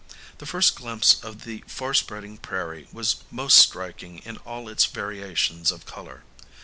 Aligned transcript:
The 0.39 0.47
first 0.47 0.73
glimpse 0.75 1.23
of 1.23 1.43
the 1.45 1.63
far 1.67 1.93
spreading 1.93 2.39
prairie 2.39 2.87
was 2.91 3.17
most 3.29 3.59
striking 3.59 4.17
in 4.25 4.37
all 4.37 4.67
its 4.67 4.85
variations 4.85 5.71
of 5.71 5.85
colour. 5.85 6.23